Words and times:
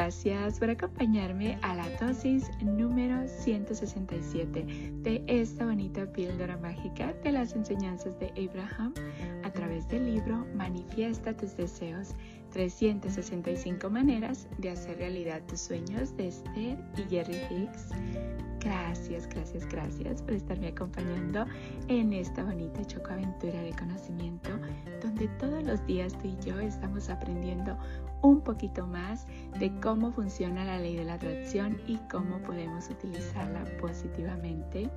Gracias 0.00 0.60
por 0.60 0.70
acompañarme 0.70 1.58
a 1.60 1.74
la 1.74 1.90
dosis 1.98 2.48
número 2.62 3.26
167 3.26 4.92
de 5.02 5.24
esta 5.26 5.66
bonita 5.66 6.06
píldora 6.12 6.56
mágica 6.56 7.12
de 7.24 7.32
las 7.32 7.56
enseñanzas 7.56 8.16
de 8.20 8.28
Abraham 8.48 8.94
a 9.42 9.50
través 9.50 9.88
del 9.88 10.14
libro 10.14 10.46
Manifiesta 10.54 11.36
tus 11.36 11.56
deseos, 11.56 12.14
365 12.50 13.90
maneras 13.90 14.46
de 14.58 14.70
hacer 14.70 14.98
realidad 14.98 15.42
tus 15.46 15.60
sueños 15.60 16.16
de 16.16 16.28
Esther 16.28 16.78
y 16.96 17.02
Jerry 17.08 17.40
Hicks. 17.50 17.90
Gracias, 18.60 19.28
gracias, 19.28 19.66
gracias 19.68 20.20
por 20.20 20.32
estarme 20.32 20.68
acompañando 20.68 21.46
en 21.86 22.12
esta 22.12 22.42
bonita 22.42 22.84
chocoaventura 22.84 23.62
de 23.62 23.70
conocimiento 23.70 24.50
donde 25.02 25.28
todos 25.38 25.62
los 25.62 25.84
días 25.86 26.12
tú 26.18 26.28
y 26.28 26.36
yo 26.44 26.58
estamos 26.58 27.08
aprendiendo 27.08 27.78
un 28.22 28.40
poquito 28.40 28.86
más 28.86 29.26
de 29.58 29.72
cómo 29.80 30.10
funciona 30.10 30.64
la 30.64 30.78
ley 30.78 30.96
de 30.96 31.04
la 31.04 31.14
atracción 31.14 31.80
y 31.86 31.98
cómo 32.10 32.38
podemos 32.40 32.90
utilizarla 32.90 33.64
positivamente. 33.80 34.90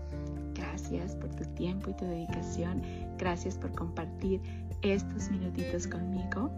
Gracias 0.55 1.16
por 1.16 1.30
tu 1.36 1.45
tiempo 1.53 1.91
y 1.91 1.94
tu 1.94 2.05
dedicación. 2.05 2.81
Gracias 3.17 3.58
por 3.58 3.72
compartir 3.73 4.41
estos 4.81 5.30
minutitos 5.30 5.86
conmigo. 5.86 6.49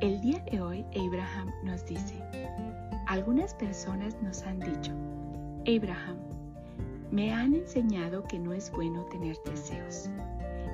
El 0.00 0.18
día 0.22 0.42
de 0.50 0.62
hoy 0.62 0.86
Abraham 0.96 1.52
nos 1.62 1.84
dice, 1.84 2.14
algunas 3.06 3.52
personas 3.52 4.16
nos 4.22 4.42
han 4.44 4.58
dicho, 4.58 4.92
Abraham, 5.68 6.16
me 7.10 7.30
han 7.34 7.52
enseñado 7.52 8.24
que 8.24 8.38
no 8.38 8.54
es 8.54 8.72
bueno 8.72 9.04
tener 9.10 9.36
deseos, 9.44 10.08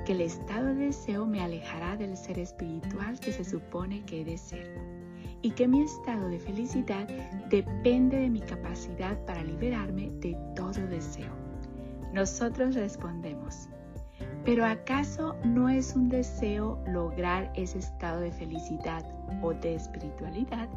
que 0.04 0.12
el 0.12 0.20
estado 0.20 0.66
de 0.66 0.86
deseo 0.86 1.26
me 1.26 1.40
alejará 1.40 1.96
del 1.96 2.16
ser 2.16 2.38
espiritual 2.38 3.18
que 3.18 3.32
se 3.32 3.42
supone 3.42 4.04
que 4.04 4.20
he 4.20 4.24
de 4.24 4.38
ser 4.38 4.72
y 5.42 5.50
que 5.50 5.66
mi 5.66 5.82
estado 5.82 6.28
de 6.28 6.38
felicidad 6.38 7.08
depende 7.50 8.18
de 8.18 8.30
mi 8.30 8.42
capacidad 8.42 9.18
para 9.24 9.42
liberarme 9.42 10.10
de 10.20 10.36
todo 10.54 10.86
deseo. 10.86 11.32
Nosotros 12.12 12.76
respondemos, 12.76 13.68
¿pero 14.46 14.64
acaso 14.64 15.34
no 15.44 15.68
es 15.68 15.96
un 15.96 16.08
deseo 16.08 16.80
lograr 16.86 17.52
ese 17.56 17.80
estado 17.80 18.20
de 18.20 18.30
felicidad 18.30 19.04
o 19.42 19.52
de 19.52 19.74
espiritualidad? 19.74 20.68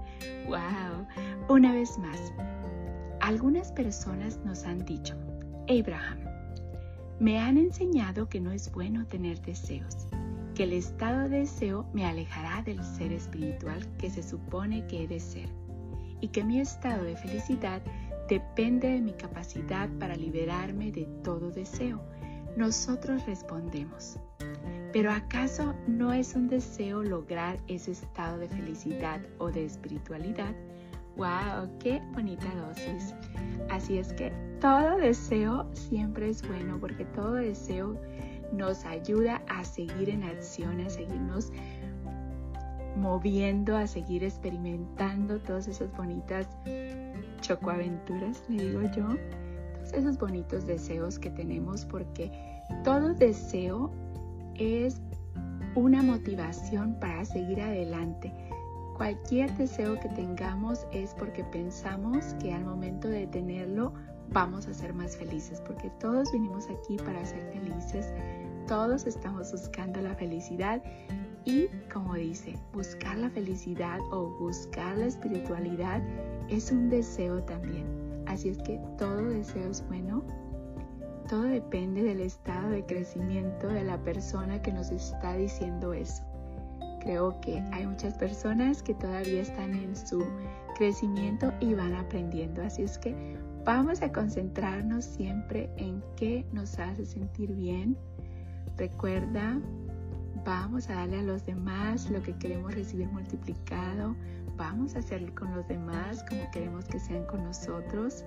¡Wow! 0.48 1.06
Una 1.50 1.74
vez 1.74 1.96
más, 2.00 2.34
algunas 3.20 3.72
personas 3.72 4.40
nos 4.44 4.64
han 4.64 4.84
dicho, 4.86 5.16
Abraham, 5.70 6.18
me 7.20 7.38
han 7.38 7.58
enseñado 7.58 8.28
que 8.28 8.42
no 8.42 8.52
es 8.52 8.72
bueno 8.72 9.06
tener 9.06 9.40
deseos 9.42 10.08
que 10.56 10.64
el 10.64 10.74
estado 10.74 11.30
de 11.30 11.42
deseo 11.42 11.86
me 11.94 12.06
alejará 12.06 12.64
del 12.64 12.84
ser 12.84 13.14
espiritual 13.14 13.86
que 13.98 14.10
se 14.10 14.24
supone 14.24 14.86
que 14.88 15.04
he 15.04 15.08
de 15.08 15.20
ser 15.20 15.48
y 16.22 16.30
que 16.30 16.44
mi 16.44 16.60
estado 16.60 17.04
de 17.04 17.16
felicidad 17.16 17.82
depende 18.28 18.90
de 18.90 19.00
mi 19.00 19.14
capacidad 19.14 19.88
para 20.00 20.16
liberarme 20.16 20.92
de 20.92 21.06
todo 21.24 21.52
deseo. 21.52 22.02
Nosotros 22.56 23.26
respondemos, 23.26 24.18
¿pero 24.92 25.12
acaso 25.12 25.74
no 25.88 26.14
es 26.14 26.36
un 26.36 26.48
deseo 26.48 27.04
lograr 27.04 27.58
ese 27.68 27.92
estado 27.92 28.38
de 28.38 28.50
felicidad 28.50 29.22
o 29.38 29.52
de 29.52 29.66
espiritualidad? 29.66 30.54
¡Wow! 31.16 31.70
¡Qué 31.80 32.02
bonita 32.14 32.48
dosis! 32.56 33.14
Así 33.70 33.98
es 33.98 34.14
que 34.14 34.32
todo 34.60 34.98
deseo 34.98 35.70
siempre 35.74 36.30
es 36.30 36.48
bueno 36.48 36.80
porque 36.80 37.06
todo 37.06 37.34
deseo 37.34 38.00
nos 38.52 38.84
ayuda 38.86 39.42
a 39.48 39.64
seguir 39.64 40.10
en 40.10 40.24
acción, 40.24 40.82
a 40.82 40.90
seguirnos 40.90 41.52
moviendo, 42.96 43.78
a 43.78 43.88
seguir 43.88 44.24
experimentando 44.24 45.40
todas 45.40 45.68
esas 45.68 45.96
bonitas 45.96 46.48
chocoaventuras, 47.42 48.44
le 48.50 48.64
digo 48.64 48.82
yo, 48.96 49.08
esos 49.94 50.18
bonitos 50.18 50.66
deseos 50.66 51.20
que 51.20 51.30
tenemos, 51.30 51.86
porque 51.86 52.32
todo 52.84 53.14
deseo 53.14 53.92
es 54.56 55.02
una 55.76 56.04
motivación 56.04 56.96
para 57.00 57.24
seguir 57.26 57.62
adelante. 57.62 58.34
Cualquier 58.98 59.56
deseo 59.56 60.00
que 60.00 60.10
tengamos 60.10 60.86
es 60.92 61.14
porque 61.14 61.44
pensamos 61.46 62.36
que 62.42 62.54
al 62.54 62.66
momento 62.66 63.08
de 63.08 63.28
tenerlo 63.28 63.94
vamos 64.32 64.68
a 64.68 64.74
ser 64.74 64.94
más 64.94 65.16
felices, 65.16 65.62
porque 65.62 65.90
todos 66.00 66.32
vinimos 66.32 66.68
aquí 66.70 66.98
para 66.98 67.26
ser 67.26 67.42
felices, 67.54 68.14
todos 68.68 69.08
estamos 69.08 69.52
buscando 69.52 70.02
la 70.02 70.14
felicidad 70.16 70.82
y 71.46 71.68
como 71.92 72.16
dice, 72.16 72.56
buscar 72.74 73.18
la 73.18 73.30
felicidad 73.30 74.00
o 74.12 74.30
buscar 74.38 74.98
la 74.98 75.06
espiritualidad 75.06 76.02
es 76.50 76.72
un 76.72 76.90
deseo 76.90 77.42
también. 77.44 78.09
Así 78.30 78.50
es 78.50 78.60
que 78.60 78.80
todo 78.98 79.26
deseo 79.26 79.70
es 79.70 79.86
bueno. 79.88 80.24
Todo 81.28 81.44
depende 81.44 82.04
del 82.04 82.22
estado 82.22 82.70
de 82.70 82.86
crecimiento 82.86 83.68
de 83.68 83.84
la 83.84 83.98
persona 84.04 84.62
que 84.62 84.72
nos 84.72 84.92
está 84.92 85.36
diciendo 85.36 85.94
eso. 85.94 86.24
Creo 87.02 87.42
que 87.42 87.60
hay 87.72 87.86
muchas 87.86 88.14
personas 88.18 88.82
que 88.82 88.94
todavía 88.94 89.42
están 89.42 89.74
en 89.74 89.96
su 89.96 90.24
crecimiento 90.78 91.52
y 91.60 91.74
van 91.74 91.96
aprendiendo. 91.96 92.62
Así 92.62 92.84
es 92.84 92.98
que 92.98 93.16
vamos 93.66 94.02
a 94.02 94.12
concentrarnos 94.12 95.06
siempre 95.06 95.70
en 95.78 96.04
qué 96.16 96.46
nos 96.54 96.78
hace 96.80 97.06
sentir 97.06 97.52
bien, 97.54 97.98
Recuerda, 98.80 99.60
vamos 100.46 100.90
a 100.90 100.96
darle 100.96 101.20
a 101.20 101.24
los 101.24 101.46
demás 101.46 102.10
lo 102.10 102.22
que 102.22 102.36
queremos 102.38 102.74
recibir 102.74 103.08
multiplicado. 103.08 104.16
Vamos 104.58 104.96
a 104.96 105.00
hacerlo 105.00 105.34
con 105.36 105.56
los 105.56 105.68
demás 105.68 106.24
como 106.30 106.50
queremos 106.52 106.86
que 106.86 107.00
sean 107.00 107.26
con 107.26 107.44
nosotros. 107.44 108.26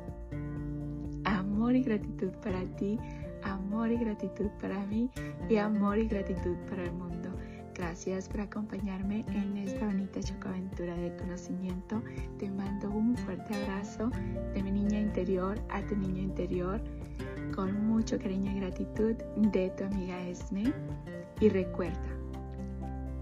Amor 1.24 1.76
y 1.76 1.82
gratitud 1.82 2.30
para 2.42 2.64
ti, 2.76 2.98
amor 3.42 3.90
y 3.90 3.96
gratitud 3.96 4.48
para 4.60 4.84
mí 4.86 5.10
y 5.48 5.56
amor 5.56 5.98
y 5.98 6.08
gratitud 6.08 6.56
para 6.68 6.84
el 6.84 6.92
mundo. 6.92 7.30
Gracias 7.74 8.28
por 8.28 8.40
acompañarme 8.40 9.24
en 9.28 9.56
esta 9.56 9.86
bonita 9.86 10.20
chocoaventura 10.20 10.94
de 10.94 11.16
conocimiento. 11.16 12.02
Te 12.38 12.50
mando 12.50 12.90
un 12.90 13.16
fuerte 13.16 13.54
abrazo 13.54 14.10
de 14.54 14.62
mi 14.62 14.72
niña 14.72 15.00
interior 15.00 15.58
a 15.70 15.80
tu 15.86 15.96
niño 15.96 16.22
interior 16.22 16.80
con 17.52 17.86
mucho 17.86 18.18
cariño 18.18 18.50
y 18.50 18.60
gratitud 18.60 19.14
de 19.36 19.70
tu 19.70 19.84
amiga 19.84 20.20
Esme. 20.26 20.72
Y 21.40 21.48
recuerda, 21.48 22.08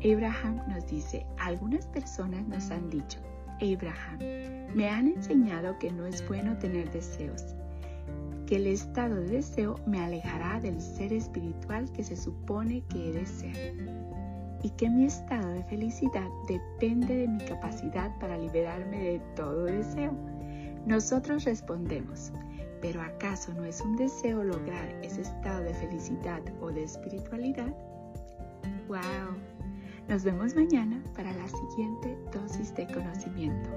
Abraham 0.05 0.63
nos 0.69 0.87
dice, 0.87 1.27
algunas 1.39 1.87
personas 1.87 2.47
nos 2.49 2.71
han 2.71 2.89
dicho, 2.89 3.19
Abraham, 3.61 4.19
me 4.75 4.89
han 4.89 5.09
enseñado 5.09 5.79
que 5.79 5.93
no 5.93 6.07
es 6.07 6.27
bueno 6.27 6.57
tener 6.59 6.91
deseos, 6.91 7.55
que 8.47 8.57
el 8.57 8.67
estado 8.67 9.17
de 9.17 9.29
deseo 9.29 9.77
me 9.87 10.01
alejará 10.01 10.61
del 10.61 10.81
ser 10.81 11.13
espiritual 11.13 11.91
que 11.93 12.03
se 12.03 12.17
supone 12.17 12.83
que 12.89 13.11
he 13.11 13.13
de 13.13 13.27
ser, 13.27 13.75
y 14.63 14.71
que 14.71 14.89
mi 14.89 15.05
estado 15.05 15.49
de 15.51 15.65
felicidad 15.65 16.29
depende 16.49 17.17
de 17.17 17.29
mi 17.29 17.45
capacidad 17.45 18.17
para 18.19 18.39
liberarme 18.39 18.99
de 18.99 19.19
todo 19.35 19.65
deseo. 19.65 20.13
Nosotros 20.87 21.45
respondemos, 21.45 22.33
pero 22.81 23.01
¿acaso 23.03 23.53
no 23.55 23.65
es 23.65 23.81
un 23.81 23.97
deseo 23.97 24.43
lograr 24.43 24.89
ese 25.03 25.23
estado 25.23 25.63
de 25.63 25.75
felicidad 25.75 26.43
o 26.61 26.71
de 26.71 26.85
espiritualidad? 26.85 27.75
¡Wow! 28.89 29.37
Nos 30.09 30.25
vemos 30.25 30.55
mañana 30.55 31.03
para 31.15 31.33
la 31.33 31.49
siguiente 31.49 32.19
dosis 32.33 32.75
de 32.75 32.87
conocimiento. 32.87 33.71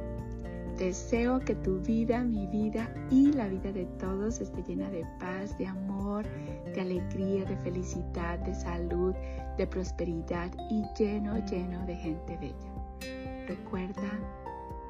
Deseo 0.77 1.39
que 1.39 1.53
tu 1.53 1.79
vida, 1.81 2.23
mi 2.23 2.47
vida 2.47 2.91
y 3.11 3.31
la 3.33 3.47
vida 3.47 3.71
de 3.71 3.85
todos 3.99 4.41
esté 4.41 4.63
llena 4.63 4.89
de 4.89 5.05
paz, 5.19 5.55
de 5.59 5.67
amor, 5.67 6.25
de 6.73 6.81
alegría, 6.81 7.45
de 7.45 7.55
felicidad, 7.57 8.39
de 8.39 8.55
salud, 8.55 9.13
de 9.57 9.67
prosperidad 9.67 10.51
y 10.71 10.83
lleno, 10.97 11.37
lleno 11.45 11.85
de 11.85 11.95
gente 11.95 12.37
bella. 12.37 13.47
Recuerda, 13.47 14.19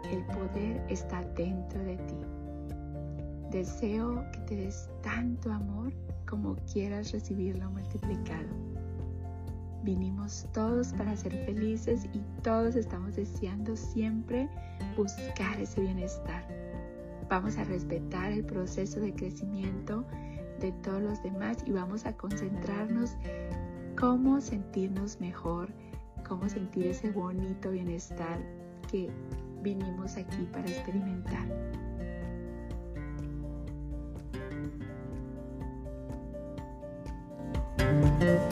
el 0.10 0.24
poder 0.28 0.86
está 0.88 1.22
dentro 1.36 1.84
de 1.84 1.98
ti. 1.98 2.43
Deseo 3.54 4.26
que 4.32 4.40
te 4.40 4.56
des 4.56 4.90
tanto 5.04 5.52
amor 5.52 5.94
como 6.28 6.56
quieras 6.74 7.12
recibirlo 7.12 7.70
multiplicado. 7.70 8.48
Vinimos 9.84 10.48
todos 10.54 10.92
para 10.94 11.16
ser 11.16 11.34
felices 11.46 12.10
y 12.14 12.22
todos 12.42 12.76
estamos 12.76 13.16
deseando 13.16 13.76
siempre 13.76 14.50
buscar 14.98 15.60
ese 15.62 15.82
bienestar. 15.82 16.48
Vamos 17.30 17.56
a 17.60 17.64
respetar 17.66 18.32
el 18.32 18.44
proceso 18.44 19.00
de 19.00 19.14
crecimiento 19.14 20.04
de 20.60 20.72
todos 20.82 21.04
los 21.04 21.22
demás 21.22 21.58
y 21.68 21.74
vamos 21.74 22.08
a 22.08 22.18
concentrarnos 22.18 23.12
cómo 24.00 24.42
sentirnos 24.42 25.22
mejor, 25.22 25.70
cómo 26.28 26.50
sentir 26.50 26.88
ese 26.88 27.12
bonito 27.12 27.70
bienestar 27.70 28.40
que 28.90 29.12
vinimos 29.62 30.18
aquí 30.18 30.50
para 30.52 30.66
experimentar. 30.66 31.63
Música 37.94 38.43